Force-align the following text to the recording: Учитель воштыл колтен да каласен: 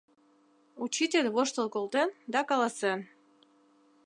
Учитель 0.85 1.27
воштыл 1.35 1.67
колтен 1.75 2.09
да 2.33 2.39
каласен: 2.49 2.99